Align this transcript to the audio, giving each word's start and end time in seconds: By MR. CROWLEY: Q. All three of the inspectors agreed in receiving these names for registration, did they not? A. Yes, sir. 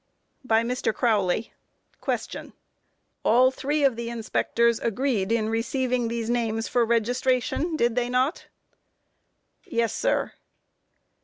By 0.43 0.63
MR. 0.63 0.95
CROWLEY: 0.95 1.53
Q. 2.03 2.53
All 3.23 3.51
three 3.51 3.83
of 3.83 3.95
the 3.95 4.09
inspectors 4.09 4.79
agreed 4.79 5.31
in 5.31 5.47
receiving 5.47 6.07
these 6.07 6.27
names 6.27 6.67
for 6.67 6.83
registration, 6.87 7.75
did 7.75 7.93
they 7.95 8.09
not? 8.09 8.47
A. 9.67 9.75
Yes, 9.75 9.93
sir. 9.93 10.33